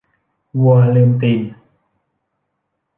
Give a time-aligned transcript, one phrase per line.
[0.61, 1.41] วัวลืมตีน